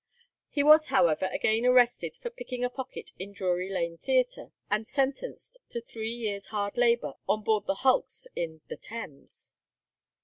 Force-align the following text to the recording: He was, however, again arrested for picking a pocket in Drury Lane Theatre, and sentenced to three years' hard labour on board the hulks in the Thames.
He 0.49 0.63
was, 0.63 0.87
however, 0.87 1.29
again 1.31 1.63
arrested 1.63 2.15
for 2.15 2.31
picking 2.31 2.63
a 2.63 2.71
pocket 2.71 3.11
in 3.19 3.33
Drury 3.33 3.69
Lane 3.71 3.99
Theatre, 3.99 4.51
and 4.67 4.87
sentenced 4.87 5.59
to 5.69 5.79
three 5.79 6.09
years' 6.15 6.47
hard 6.47 6.75
labour 6.75 7.13
on 7.29 7.43
board 7.43 7.67
the 7.67 7.75
hulks 7.85 8.25
in 8.35 8.61
the 8.67 8.77
Thames. 8.77 9.53